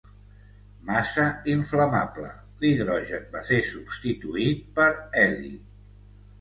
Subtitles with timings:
[0.87, 1.25] Massa
[1.55, 2.31] inflamable,
[2.65, 4.91] l'hidrogen va ser substituït per
[5.27, 5.57] heli.